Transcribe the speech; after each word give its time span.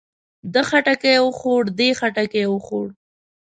ده 0.53 0.61
خټکی 0.69 1.15
وخوړ. 1.25 1.63
دې 1.77 1.89
خټکی 1.99 2.43
وخوړ. 2.49 2.87